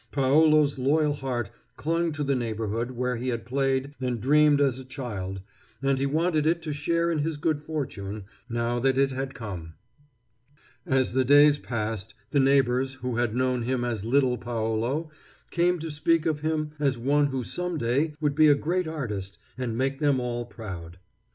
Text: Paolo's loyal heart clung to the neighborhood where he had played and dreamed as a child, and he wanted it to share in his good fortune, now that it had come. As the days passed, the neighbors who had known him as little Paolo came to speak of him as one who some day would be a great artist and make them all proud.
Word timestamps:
Paolo's 0.11 0.79
loyal 0.79 1.13
heart 1.13 1.51
clung 1.77 2.11
to 2.13 2.23
the 2.23 2.33
neighborhood 2.33 2.89
where 2.89 3.17
he 3.17 3.27
had 3.29 3.45
played 3.45 3.93
and 4.01 4.19
dreamed 4.19 4.59
as 4.59 4.79
a 4.79 4.83
child, 4.83 5.41
and 5.79 5.99
he 5.99 6.07
wanted 6.07 6.47
it 6.47 6.59
to 6.63 6.73
share 6.73 7.11
in 7.11 7.19
his 7.19 7.37
good 7.37 7.59
fortune, 7.59 8.23
now 8.49 8.79
that 8.79 8.97
it 8.97 9.11
had 9.11 9.35
come. 9.35 9.75
As 10.87 11.13
the 11.13 11.23
days 11.23 11.59
passed, 11.59 12.15
the 12.31 12.39
neighbors 12.39 12.95
who 12.95 13.17
had 13.17 13.35
known 13.35 13.61
him 13.61 13.83
as 13.83 14.03
little 14.03 14.39
Paolo 14.39 15.11
came 15.51 15.77
to 15.77 15.91
speak 15.91 16.25
of 16.25 16.39
him 16.39 16.71
as 16.79 16.97
one 16.97 17.27
who 17.27 17.43
some 17.43 17.77
day 17.77 18.15
would 18.19 18.33
be 18.33 18.47
a 18.47 18.55
great 18.55 18.87
artist 18.87 19.37
and 19.55 19.77
make 19.77 19.99
them 19.99 20.19
all 20.19 20.45
proud. 20.47 20.97